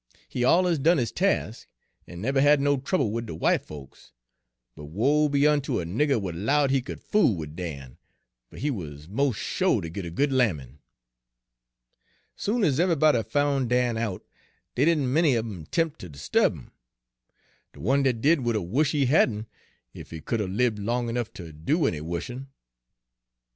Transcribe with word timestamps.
He 0.27 0.41
alluz 0.41 0.79
done 0.81 0.97
his 0.97 1.11
task, 1.11 1.67
en 2.07 2.21
nebber 2.21 2.41
had 2.41 2.59
no 2.59 2.77
trouble 2.77 3.11
wid 3.11 3.27
de 3.27 3.33
w'ite 3.33 3.61
folks, 3.63 4.13
but 4.75 4.85
woe 4.85 5.29
be 5.29 5.45
unter 5.45 5.73
de 5.73 5.83
nigger 5.85 6.15
w'at 6.19 6.33
'lowed 6.33 6.71
he 6.71 6.81
c'd 6.81 6.99
fool 6.99 7.35
wid 7.35 7.55
Dan, 7.55 7.97
fer 8.49 8.57
he 8.57 8.71
wuz 8.71 9.05
mos' 9.07 9.35
sho' 9.35 9.79
ter 9.79 9.89
git 9.89 10.03
a 10.03 10.09
good 10.09 10.31
lammin'. 10.33 10.79
Soon 12.35 12.63
ez 12.63 12.79
eve'ybody 12.79 13.21
foun' 13.21 13.67
Dan 13.67 13.93
Page 13.93 13.97
169 14.01 14.05
out, 14.09 14.25
dey 14.73 14.85
didn' 14.85 15.13
many 15.13 15.37
un 15.37 15.45
'em 15.45 15.65
'temp' 15.67 15.99
ter 15.99 16.09
'sturb 16.15 16.53
'im. 16.53 16.71
De 17.73 17.79
one 17.79 18.01
dat 18.01 18.21
did 18.21 18.41
would 18.41 18.55
'a' 18.55 18.61
wush' 18.63 18.93
he 18.93 19.05
hadn', 19.05 19.45
ef 19.93 20.09
he 20.09 20.19
could 20.19 20.41
'a' 20.41 20.47
libbed 20.47 20.79
long 20.79 21.09
ernuff 21.09 21.31
ter 21.31 21.51
do 21.51 21.85
any 21.85 22.01
wushin'. 22.01 22.47